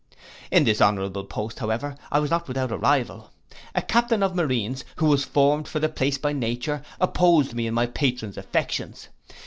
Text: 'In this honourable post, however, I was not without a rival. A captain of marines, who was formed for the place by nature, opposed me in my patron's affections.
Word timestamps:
'In 0.49 0.63
this 0.63 0.81
honourable 0.81 1.25
post, 1.25 1.59
however, 1.59 1.95
I 2.11 2.17
was 2.19 2.31
not 2.31 2.47
without 2.47 2.71
a 2.71 2.77
rival. 2.79 3.29
A 3.75 3.83
captain 3.83 4.23
of 4.23 4.33
marines, 4.33 4.83
who 4.95 5.05
was 5.05 5.23
formed 5.23 5.67
for 5.67 5.77
the 5.77 5.89
place 5.89 6.17
by 6.17 6.33
nature, 6.33 6.81
opposed 6.99 7.53
me 7.53 7.67
in 7.67 7.75
my 7.75 7.85
patron's 7.85 8.35
affections. 8.35 9.09